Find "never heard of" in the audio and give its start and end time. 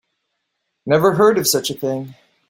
0.87-1.45